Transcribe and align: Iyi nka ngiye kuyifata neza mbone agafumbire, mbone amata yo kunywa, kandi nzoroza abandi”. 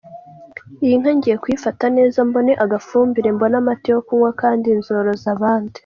Iyi 0.85 0.95
nka 1.01 1.11
ngiye 1.17 1.35
kuyifata 1.41 1.85
neza 1.97 2.17
mbone 2.27 2.51
agafumbire, 2.63 3.29
mbone 3.35 3.55
amata 3.61 3.87
yo 3.93 3.99
kunywa, 4.07 4.31
kandi 4.41 4.67
nzoroza 4.79 5.27
abandi”. 5.35 5.77